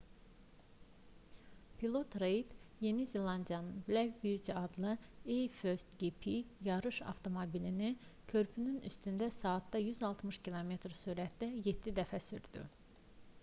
pilot 1.79 2.15
reid 2.21 2.51
yeni 2.85 3.03
zelandiyanın 3.11 3.75
black 3.89 4.23
beauty 4.23 4.51
adlı 4.53 4.97
a1gp 5.35 6.33
yarış 6.69 6.97
avtomobilini 7.11 7.91
körpünün 8.33 8.81
üstündə 8.91 9.31
saatda 9.37 9.85
160 9.85 10.41
km 10.49 10.75
sürətlə 11.05 11.53
7 11.71 11.95
dəfə 12.03 12.23
sürdü 12.31 12.65